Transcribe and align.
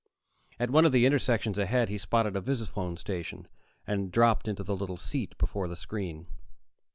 At 0.59 0.71
one 0.71 0.83
of 0.85 0.91
the 0.93 1.05
intersections 1.05 1.59
ahead, 1.59 1.87
he 1.89 1.99
spotted 1.99 2.35
a 2.35 2.41
visiphone 2.41 2.97
station, 2.97 3.47
and 3.85 4.11
dropped 4.11 4.49
onto 4.49 4.63
the 4.63 4.75
little 4.75 4.97
seat 4.97 5.37
before 5.37 5.67
the 5.67 5.75
screen. 5.75 6.25